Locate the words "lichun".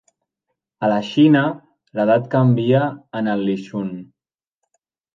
3.53-3.97